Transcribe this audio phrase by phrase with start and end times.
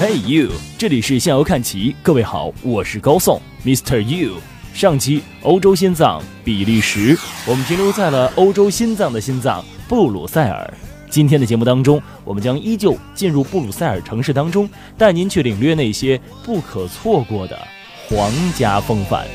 [0.00, 0.48] Hey you，
[0.78, 4.00] 这里是向游看齐，各位好，我是高颂，Mr.
[4.00, 4.36] You。
[4.72, 7.14] 上期欧洲心脏比利时，
[7.46, 10.72] 我们停留在了欧洲心脏的心脏布鲁塞尔。
[11.10, 14.66] 今天的节目当中，我们将依旧进入布鲁塞尔城市当中，
[14.96, 17.58] 带您去领略那些不可错过的
[18.08, 19.26] 皇家风范。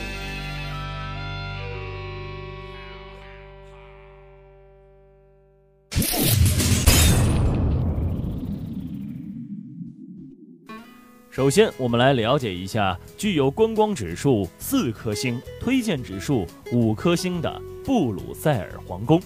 [11.36, 19.22] 首先，我们来了解一下具有观光指数四颗星、推荐指数五颗星的布鲁塞尔皇宫。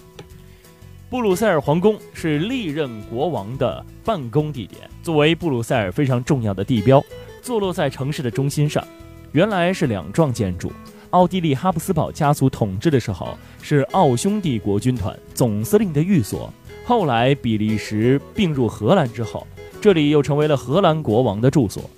[1.08, 7.00] 布鲁塞尔皇宫是历任国王的办公地点，作为布鲁塞尔非常重要的地标，
[7.42, 8.84] 坐落在城市的中心上。
[9.30, 10.72] 原来是两幢建筑，
[11.10, 16.52] 奥地利哈布斯堡家族统治的时候是奥匈帝国军团总司令的寓所，
[16.84, 19.46] 后来比利时并入荷兰之后，
[19.80, 21.88] 这里又成为了荷兰国王的住所。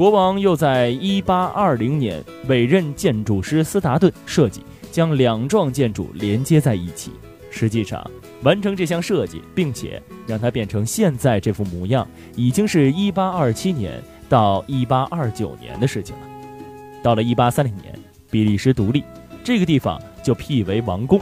[0.00, 7.10] 国王又在1820年委任建筑师斯达顿设计，将两幢建筑连接在一起。
[7.50, 8.02] 实际上，
[8.42, 16.22] 完成这项设计，并且让它变成现在这副模样，已经是一827年到1829年的事情了。
[17.02, 19.04] 到了1830年，比利时独立，
[19.44, 21.20] 这个地方就辟为王宫。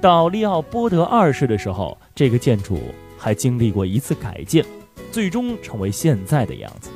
[0.00, 2.78] 到利奥波德二世的时候，这个建筑
[3.18, 4.64] 还经历过一次改建，
[5.10, 6.90] 最终成为现在的样子。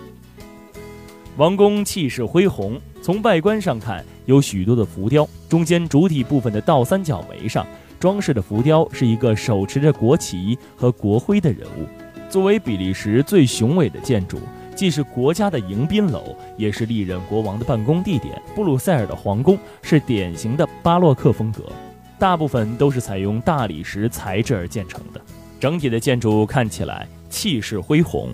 [1.39, 5.27] 王宫气势恢宏，从外观上看，有许多的浮雕。
[5.49, 7.67] 中间主体部分的倒三角围上
[7.99, 11.87] 装饰的浮雕是一个手持着国旗和国徽的人物。
[12.29, 14.41] 作为比利时最雄伟的建筑，
[14.75, 18.41] 既是国家的迎宾楼，也是历任国王的办公地点。
[18.55, 21.65] 布鲁塞尔的皇宫是典型的巴洛克风格，
[22.19, 25.21] 大部分都是采用大理石材质而建成的，
[25.59, 28.29] 整体的建筑看起来气势恢宏。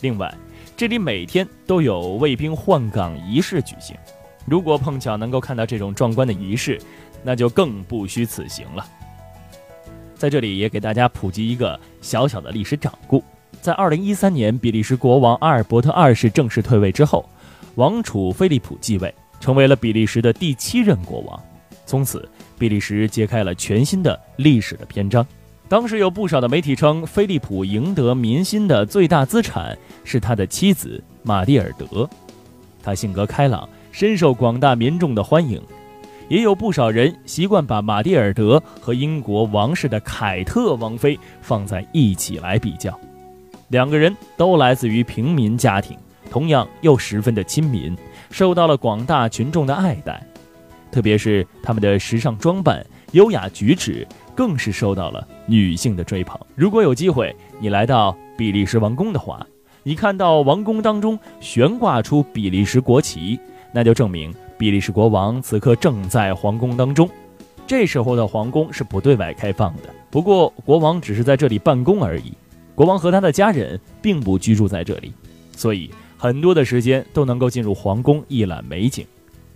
[0.00, 0.32] 另外，
[0.76, 3.96] 这里每天都有卫兵换岗仪式举行，
[4.44, 6.78] 如果碰巧能够看到这种壮观的仪式，
[7.22, 8.86] 那就更不虚此行了。
[10.14, 13.24] 在这里也给大家普及一个小小的历史掌故：
[13.62, 17.26] 在2013年，比利时国王阿尔伯特二世正式退位之后，
[17.76, 21.42] 王储菲利普继位，成为了比利时的第七任国王。
[21.86, 22.28] 从此，
[22.58, 25.26] 比利时揭开了全新的历史的篇章。
[25.68, 32.08] 当时有不少的媒体称，菲利普赢得民心的最大资产是他的妻子玛蒂尔德。
[32.82, 35.60] 他性格开朗，深受广大民众的欢迎。
[36.28, 42.96] 也有不少人习惯把玛蒂尔德和英国王室的凯特王妃放在一起来比较。
[43.68, 45.96] 两个人都来自于平民家庭，
[46.30, 47.96] 同样又十分的亲民，
[48.30, 50.24] 受到了广大群众的爱戴。
[50.92, 54.06] 特别是他们的时尚装扮、优雅举止。
[54.36, 56.38] 更是受到了女性的追捧。
[56.54, 59.44] 如果有机会，你来到比利时王宫的话，
[59.82, 63.40] 你看到王宫当中悬挂出比利时国旗，
[63.72, 67.08] 那就证明比利时国王此刻正在皇宫当中。
[67.66, 72.32] 这时候的皇宫是不对外开放的，不过国王只是在这里办公而已。
[72.74, 75.12] 国王和他的家人并不居住在这里，
[75.56, 79.04] 所以很多的时间都能够进入皇宫一览美景。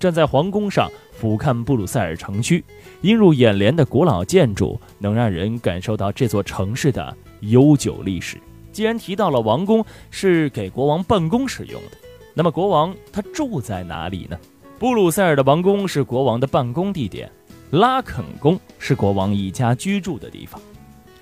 [0.00, 2.64] 站在皇宫上俯瞰布鲁塞尔城区，
[3.02, 8.38] 映入眼帘的古老建筑能让人感受到这座城市的悠久历史。
[8.72, 11.98] 既然提到了王宫是给国王办公使用的，
[12.32, 14.38] 那么国王他住在哪里呢？
[14.78, 17.30] 布鲁塞尔的王宫是国王的办公地点，
[17.70, 20.58] 拉肯宫是国王一家居住的地方。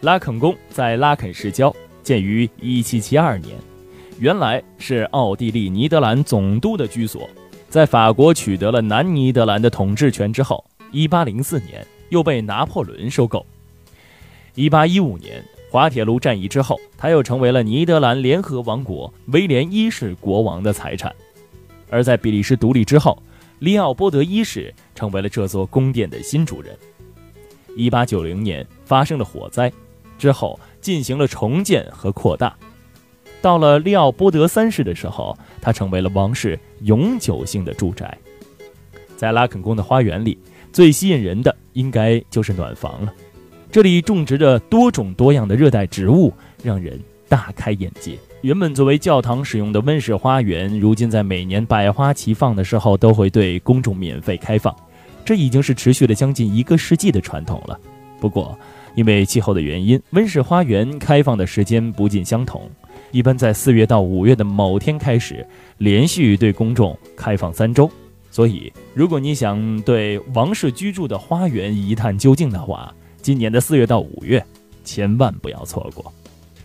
[0.03, 1.75] 拉肯宫在拉肯市郊，
[2.05, 3.56] 建于1772年，
[4.21, 7.28] 原来是奥地利尼德兰总督的居所。
[7.69, 13.45] 在法国取得了南尼德兰的统治权之后，1804年又被拿破仑收购。
[14.55, 21.15] 1815年滑铁卢战役之后，它又成为了尼德兰联合王国威廉一世国王的财产。
[21.91, 23.23] 而在比利时独立之后，
[23.59, 26.75] 利奥波德一世成为了这座宫殿的新主人。
[27.77, 29.71] 1890年发生了火灾，
[30.19, 32.56] 之后进行了重建和扩大。
[33.48, 38.14] 到了利奥波德三世的时候，它成为了王室永久性的住宅。
[39.17, 40.37] 在拉肯宫的花园里，
[40.70, 43.14] 最吸引人的应该就是暖房了。
[43.73, 46.31] 这里种植着多种多样的热带植物，
[46.62, 48.19] 让人大开眼界。
[48.43, 54.76] 原本作为教堂使用的温室花园，如今在每年百花齐放的时候，都会对公众免费开放。
[55.25, 57.81] 这已经是持续了将近一个世纪的传统了。
[58.20, 58.58] 不过，
[58.94, 62.70] 因为气候的原因，温室花园开放的时间不尽相同。
[63.10, 65.46] 一般在四月到五月的某天开始，
[65.78, 67.90] 连续对公众开放三周。
[68.31, 74.44] 所以，如果你想对王室居住的花园一探究竟的话，今年的四月到五月
[74.84, 76.12] 千万不要错过。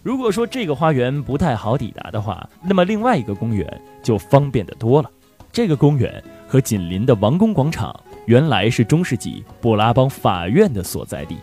[0.04, 5.10] 如果说这个花园不太好抵达的话，那么另外一个公园就方便的多了。
[5.52, 11.38] 这个公园和紧邻的王宫广场原来是中世纪布拉邦法院的所在地。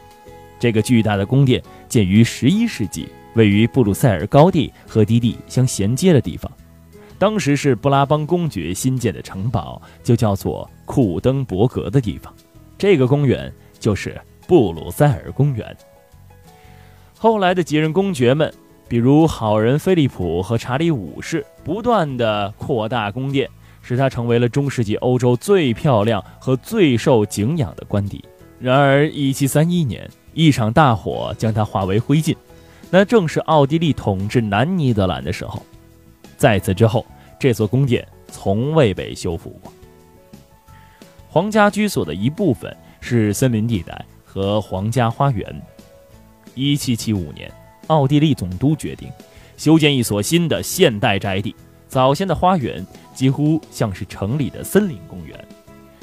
[0.58, 6.50] 这个巨大的宫殿建于十一世纪，位于布鲁塞尔高地和低地相衔接的地方。
[7.18, 12.34] 当时是布拉邦公爵新建的城堡，就叫做库登伯格的地方。
[12.78, 15.76] 这个公园就是布鲁塞尔公园。
[17.18, 18.50] 后来的几任公爵们，
[18.88, 23.46] 比如好人菲利普和查理五世，不断的扩大宫殿，
[23.82, 28.24] 使它成为了中世纪欧洲最漂亮和最受敬仰的官邸。
[28.58, 32.34] 然而，一七三一年，一场大火将它化为灰烬，
[32.90, 35.64] 那正是奥地利统治南尼德兰的时候。
[36.36, 37.06] 在此之后，
[37.38, 39.72] 这座宫殿从未被修复过。
[41.28, 45.62] 皇家居所的一部分是森林地带和皇家花园。
[46.54, 47.50] 一七七五年，
[47.86, 49.08] 奥地利总督决定
[49.56, 51.54] 修建一所新的现代宅邸。
[51.86, 52.84] 早先的花园
[53.14, 55.38] 几乎像是城里的森林公园，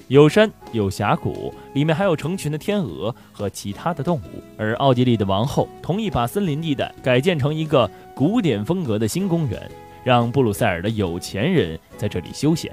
[0.07, 4.41] 有山有峡谷，里面还有成群的天鹅和其他的动物。
[4.57, 9.69] 而奥地利的王后同意把森林地带改建成一个古典风格的新公园，
[10.05, 12.71] 让布鲁塞尔的有钱人在这里休闲。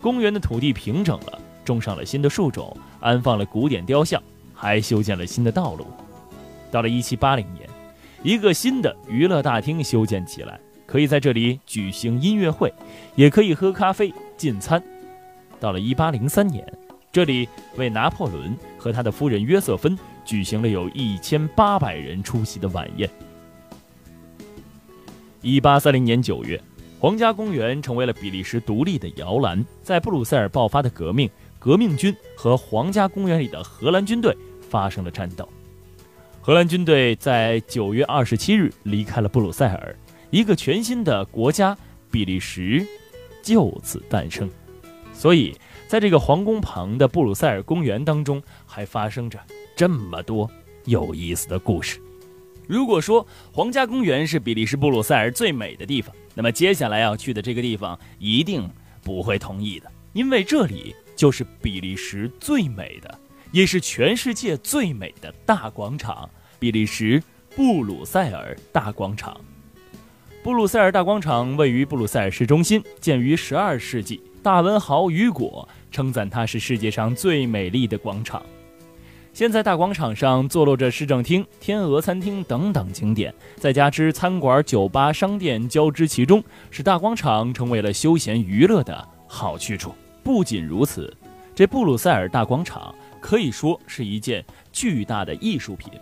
[0.00, 4.22] 公园的土地平整了，种上了新的树种，安放了古典雕像，
[4.54, 5.84] 还修建了新的道路。
[6.70, 7.68] 到了一七八零年，
[8.22, 12.72] 一个新的娱乐大厅修建起来，可以在这里举行音乐会，
[13.16, 14.80] 也可以喝咖啡、进餐。
[15.60, 16.66] 到了一八零三年，
[17.12, 17.46] 这里
[17.76, 23.08] 为拿破仑和他的夫人约瑟芬举行了有一千八百人出席的晚宴。
[25.42, 26.60] 一八三零年九月，
[26.98, 29.64] 皇家公园成为了比利时独立的摇篮。
[29.82, 34.36] 在布鲁塞尔爆发的革命，革命军和皇家公园里的荷兰军队
[34.68, 35.48] 发生了战斗。
[36.42, 39.94] 荷兰军队在九月二十七日离开了布鲁塞尔，
[40.30, 41.76] 一个全新的国家——
[42.10, 42.86] 比利时
[43.42, 44.48] 就此诞生。
[45.12, 45.54] 所以，
[45.86, 49.38] 在这个皇宫旁的布鲁塞尔公园当中，还发生着
[49.76, 50.50] 这么多
[50.84, 52.00] 有意思的故事。
[52.66, 58.68] 如果说皇家公园是比利时布鲁塞尔最美的地方，那么接下来要去的这个地方一定
[59.02, 63.18] 不会同意的，因为这里就是比利时最美的。
[63.52, 66.30] 也是全世界最美的大广场——
[66.60, 67.20] 比利时
[67.56, 69.40] 布鲁塞尔大广场。
[70.44, 74.22] 布鲁塞尔大广场位于布鲁塞尔市中心，建于12世纪。
[74.42, 78.42] 大文豪雨果称赞它是世界上最美丽的广场。
[79.34, 89.94] 现在大广场上坐落着市政厅、天鹅餐厅等等景点，再加之餐馆、酒吧、商店交织其中，使大广场成为了休闲娱乐的好去处。
[90.22, 91.14] 不仅如此，
[91.54, 92.94] 这布鲁塞尔大广场。
[93.20, 94.42] 可以说是一件
[94.72, 95.92] 巨大的艺术品，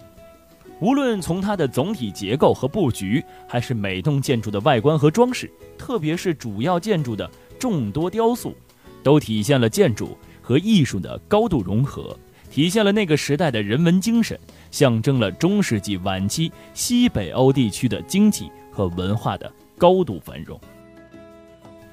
[0.78, 7.28] 无论从它的总体结构和布局，还是每栋建筑的外观和装饰，特别是主要建筑的
[7.58, 8.54] 众多雕塑，
[9.02, 12.16] 都体现了建筑和艺术的高度融合，
[12.50, 14.38] 体现了那个时代的人文精神，
[14.70, 20.58] 象征了中世纪晚期西北欧地区的经济和文化的高度繁荣。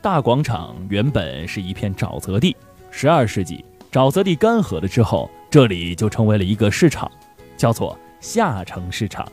[0.02, 2.56] 大广场原本是一片沼泽地，
[2.92, 3.66] 十二世纪。
[3.92, 7.10] 沼泽地干涸了之后，这里就成为了一个市场，
[7.56, 9.26] 叫做下城市场。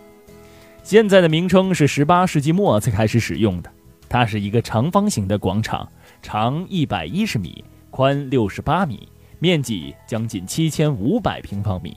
[0.85, 3.71] 现在的名称是十八世纪末才开始使用的。
[4.09, 5.91] 它是一个长方形的广场，
[6.23, 9.09] 长110米，宽68米，
[9.41, 11.97] 面积将近7500平方米。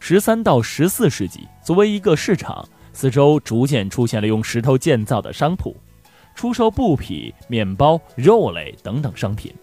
[0.00, 5.76] 13到14世纪，作为一个市场，四周逐渐出现了用石头建造的商铺，
[6.34, 9.54] 出售布匹、面包、肉类等等商品，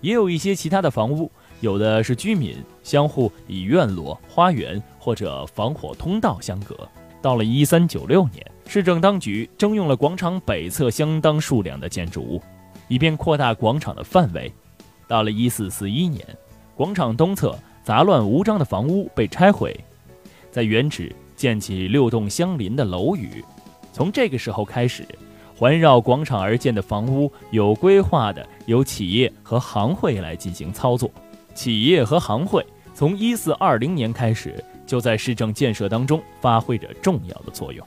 [0.00, 1.30] 也有一些其他的房屋。
[1.60, 6.76] 有的是居民相互以院落、花园或者防火通道相隔。
[7.20, 12.42] 到了一三九六年，市政当局征用了广场北侧相当数量的建筑物，
[12.92, 14.52] 以便扩大广场的范围。
[15.08, 16.26] 到了一四四一年，
[16.76, 19.74] 广场东侧杂乱无章的房屋被拆毁，
[20.50, 23.42] 在原址建起六栋相邻的楼宇。
[23.94, 25.08] 从这个时候开始，
[25.56, 31.10] 环绕广场而建的房屋有规划的由企业和行会来进行操作。
[31.54, 32.62] 企业和行会
[32.94, 37.86] 从一四二零年开始就在市政建设当中发挥着重要的作用，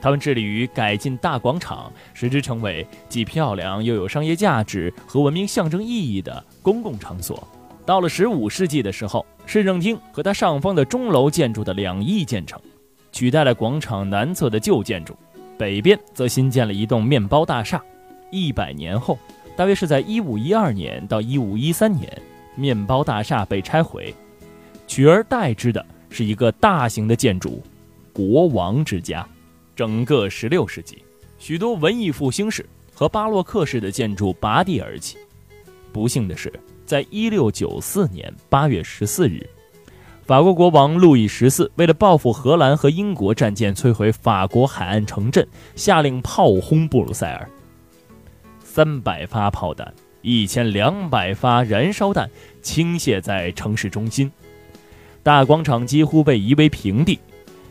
[0.00, 7.46] 他们致力于改进大广场，使之成为既漂亮又有商业价值和文明象征意义的公共场所。
[7.84, 12.60] 到了十五世纪的时候，市政厅和它上方的钟楼建筑的两翼建成，
[13.12, 15.16] 取代了广场南侧的旧建筑，
[15.56, 17.82] 北边则新建了一栋面包大厦。
[18.30, 19.18] 一百年后，
[19.56, 22.10] 大约是在一五一二年到一五一三年。
[22.58, 24.14] 面包大厦被拆毁，
[24.86, 27.62] 取而代之的是一个大型的建筑——
[28.14, 29.28] 国王之家。
[29.76, 31.04] 整个16世纪，
[31.38, 32.64] 许多文艺复兴式
[32.94, 35.18] 和巴洛克式的建筑拔地而起。
[35.92, 36.50] 不幸的是，
[36.86, 39.46] 在1694年8月14日，
[40.24, 47.46] 法国国王路易十四为了报复荷兰和英国战舰摧毁法国海岸城镇，下令炮轰布鲁塞尔。
[48.62, 49.92] 三百发炮弹、
[50.22, 52.30] 一千两百发燃烧弹
[52.62, 54.32] 倾泻在城市中心，
[55.22, 57.18] 大广场几乎被夷为平地。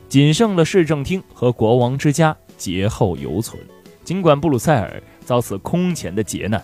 [0.07, 3.61] 仅剩了市政厅和国王之家劫后犹存。
[4.03, 6.63] 尽管布鲁塞尔遭此空前的劫难，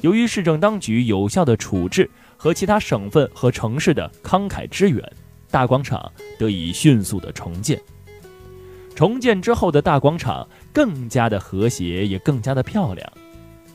[0.00, 5.02] 由于市政当局有效的处置和其他省份和城市的慷慨支援，
[5.50, 7.80] 大广场得以迅速的重建。
[8.94, 13.12] 重建之后的大广场更加的和谐，也更加的漂亮。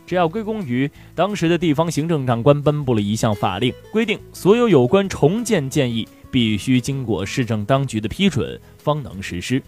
[0.05, 6.07] 这要归功于当时的地方行政长官颁布了一项法令，规定所有有关重建建议。
[6.31, 9.62] 必须经过市政当局的批准方能实施，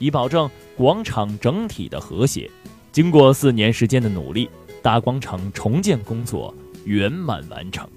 [0.00, 2.50] 以保证广场整体的和谐。
[2.90, 4.50] 经过四年时间的努力，
[4.82, 6.52] 大广场重建工作
[6.84, 7.88] 圆满完成。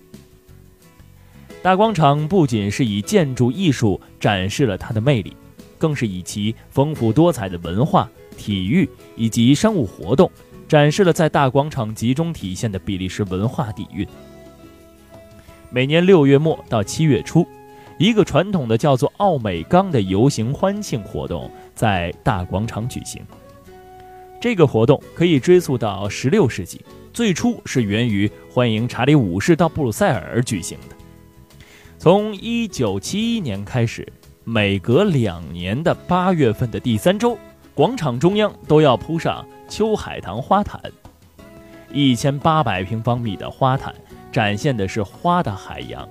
[1.64, 5.36] 大广场不仅是以建筑艺术展示了它的魅力，
[5.80, 10.30] 更是以其丰富多彩的文化、体育以及商务活动，
[10.74, 14.08] 展示了在大广场集中体现的比利时文化底蕴。
[15.70, 17.48] 每年六月末到七月初。
[18.00, 23.22] 一个传统的叫做奥美冈的游行欢庆活动在大广场举行。
[24.42, 26.82] 这个活动可以追溯到16世纪，
[27.14, 30.96] 最初是源于欢迎查理五世到布鲁塞尔举行的。
[32.00, 34.12] 从1971年开始，
[34.44, 37.38] 每隔两年的八月份的第三周，
[37.76, 40.80] 广场中央都要铺上秋海棠花毯，
[41.92, 43.94] 一千八百平方米的花毯
[44.32, 46.08] 展现的是花的海洋，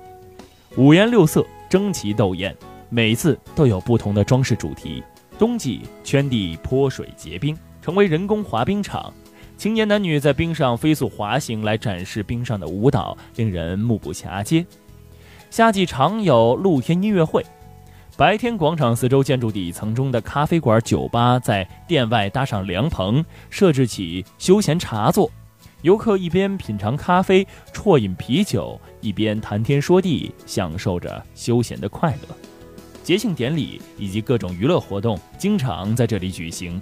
[0.77, 1.45] 五颜六色。
[1.69, 2.55] 争奇斗艳，
[2.91, 5.03] 每次都有不同的装饰主题。
[5.39, 9.11] 冬季圈地泼水结冰，成为人工滑冰场，
[9.57, 14.67] 青年男女在冰上飞速滑行来展示冰上的舞蹈，令人目不暇接。
[15.49, 17.43] 夏季常有露天音乐会，
[18.23, 25.29] 白天广场四周建筑底层中的咖啡馆、酒吧在店外搭上凉棚，设置起休闲茶座。
[25.81, 32.37] 游客一边品尝咖啡、啜饮啤酒，一边谈天说地，享受着休闲的快乐。
[33.03, 36.81] 节庆典礼以及各种娱乐活动经常在这里举行。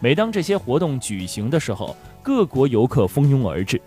[0.00, 3.80] 每当这些活动举行的时候，各国游客蜂拥而至，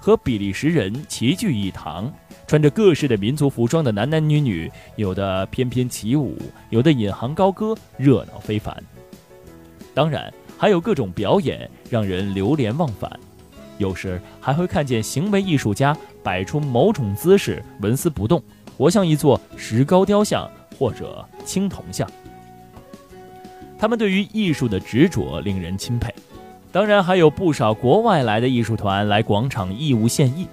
[0.00, 2.12] 和比利时人齐聚一堂。
[2.46, 6.36] 穿着各式的民族服装的男男女女，有的翩翩起舞，
[6.70, 8.76] 有的引吭高歌，热闹非凡。
[9.94, 13.08] 当然，还有各种表演，让人流连忘返。
[13.78, 18.42] 有时还会看见行为艺术家摆出某种姿势，纹丝不动，
[18.76, 22.10] 活像一座石膏雕像或者青铜像。
[23.78, 26.12] 他们对于艺术的执着令人钦佩。
[26.72, 30.46] 当然，还有不少国外来的艺术团来广场义务献艺，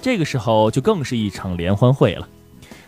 [0.00, 2.28] 这个时候就更是一场联欢会了。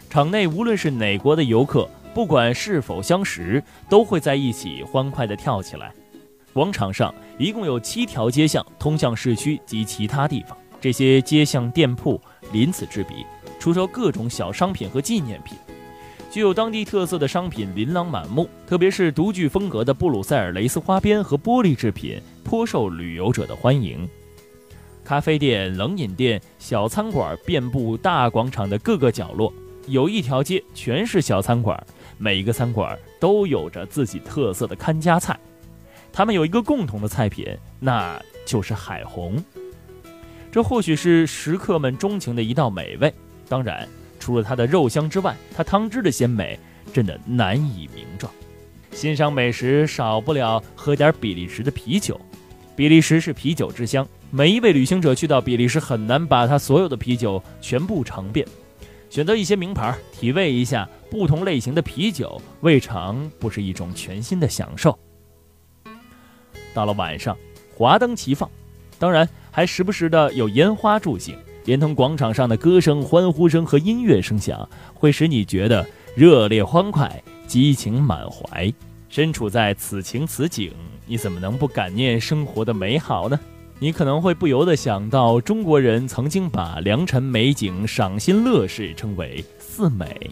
[0.08, 5.92] 场内无论是哪国的游客，不管是否相识，都会在一起欢快地跳起来。
[6.52, 12.20] 广场上一共有七条街巷通向市区及其他地方，这些街巷店铺
[12.52, 13.26] 鳞次栉比，
[13.58, 15.58] 出售各种小商品和纪念品，
[16.30, 24.08] 具有当地特色的商品琳琅满目，特别是独具风格的布鲁塞尔蕾丝花边和玻璃制品，颇受旅游者的欢迎。
[25.04, 29.52] 咖啡店、冷饮店、小餐馆遍布大广场的各个角落，
[29.88, 31.84] 有一条街全是小餐馆，
[32.18, 35.36] 每一个餐馆都有着自己特色的看家菜。
[36.12, 37.46] 他们有一个共同的菜品，
[37.80, 39.42] 那就是海虹。
[40.52, 43.12] 这或许是食客们钟情的一道美味。
[43.48, 43.88] 当然，
[44.20, 46.58] 除了它的肉香之外，它汤汁的鲜美
[46.92, 48.32] 真的难以名状。
[48.92, 52.18] 欣赏美食少不了喝点比利时的啤酒。
[52.76, 58.46] 比利时是啤酒之乡，每一位旅行者去到比利时很难把他所有的啤酒全部尝遍。
[59.08, 64.96] 选择一些名牌，体味一下不同类型的啤酒，未尝不是一种全新的享受。
[66.74, 67.34] 到了晚上，
[67.74, 68.50] 华灯齐放，
[68.98, 78.70] 当然还时不时的有烟花助兴，连同广场上的歌声、欢呼声和音乐声响，会使你觉得热烈欢快、激情满怀。
[79.08, 80.72] 身处在此情此景，
[81.06, 83.38] 你怎么能不感念生活的美好呢？
[83.78, 90.30] 你可能会不由得想到，中国人曾经把良辰美景、赏心乐事称为“四美”。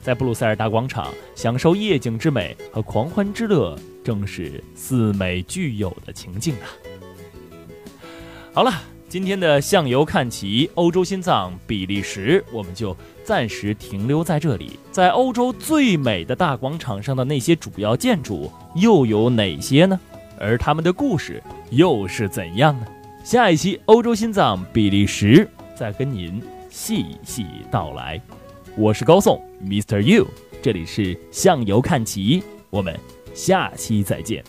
[0.00, 3.76] 在布鲁塞尔大广场享受夜景之美和狂欢之乐。
[4.02, 6.66] 正是四美具有的情境啊！
[8.54, 8.72] 好了，
[9.10, 14.78] 今天的向游看齐，欧洲心脏比利时，我们就暂时停留在这里。
[14.92, 19.98] 在欧洲最美的大广场上的那些主要建筑又有哪些呢？
[20.38, 22.86] 而他们的故事又是怎样呢？
[23.24, 26.40] 下一期欧洲心脏比利时再跟您
[26.70, 28.20] 细细道来。
[28.76, 30.00] 我是高颂，Mr.
[30.00, 30.28] You，
[30.62, 32.96] 这里是向游看齐，我们
[33.34, 34.44] 下期再见。